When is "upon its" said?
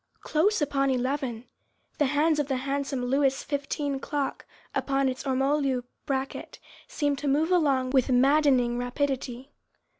4.73-5.25